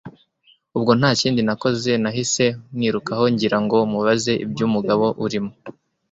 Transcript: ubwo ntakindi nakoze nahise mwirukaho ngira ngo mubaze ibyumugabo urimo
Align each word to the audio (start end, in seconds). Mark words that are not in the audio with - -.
ubwo 0.77 0.91
ntakindi 0.99 1.41
nakoze 1.47 1.91
nahise 2.03 2.45
mwirukaho 2.75 3.23
ngira 3.33 3.57
ngo 3.63 3.77
mubaze 3.91 4.33
ibyumugabo 4.45 5.05
urimo 5.25 5.51